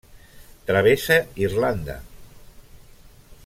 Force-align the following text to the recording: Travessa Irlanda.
Travessa 0.69 1.17
Irlanda. 1.47 1.99